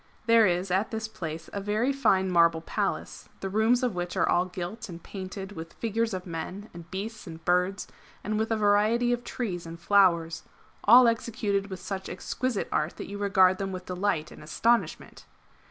There 0.25 0.47
is 0.47 0.71
at 0.71 0.89
this 0.89 1.07
place 1.07 1.47
a 1.53 1.61
very 1.61 1.93
fine 1.93 2.31
marble 2.31 2.61
Palace, 2.61 3.29
the 3.39 3.51
rooms 3.51 3.83
of 3.83 3.93
which 3.93 4.17
are 4.17 4.27
all 4.27 4.45
gilt 4.45 4.89
and 4.89 4.97
painted 5.03 5.51
with 5.51 5.73
figures 5.73 6.11
of 6.15 6.25
men 6.25 6.71
and 6.73 6.89
beasts 6.89 7.27
and 7.27 7.45
birds, 7.45 7.87
and 8.23 8.39
with 8.39 8.49
a 8.49 8.57
variety 8.57 9.13
of 9.13 9.23
trees 9.23 9.67
and 9.67 9.79
flowers, 9.79 10.41
all 10.85 11.07
executed 11.07 11.69
with 11.69 11.79
such 11.79 12.09
exquisite 12.09 12.67
art 12.71 12.97
that 12.97 13.09
you 13.09 13.19
regard 13.19 13.59
them 13.59 13.71
with 13.71 13.85
delight 13.85 14.31
and 14.31 14.41
astonishment. 14.43 15.27